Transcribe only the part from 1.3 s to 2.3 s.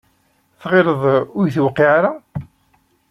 ur yi-tewqiɛ ara?